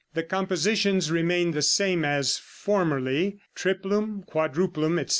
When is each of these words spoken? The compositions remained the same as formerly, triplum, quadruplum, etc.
The 0.15 0.23
compositions 0.23 1.11
remained 1.11 1.53
the 1.53 1.61
same 1.61 2.03
as 2.03 2.39
formerly, 2.39 3.37
triplum, 3.53 4.25
quadruplum, 4.25 4.97
etc. 4.99 5.09